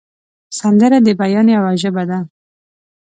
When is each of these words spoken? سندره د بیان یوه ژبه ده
سندره 0.59 0.97
د 1.03 1.07
بیان 1.21 1.47
یوه 1.55 1.71
ژبه 1.81 2.03
ده 2.09 2.19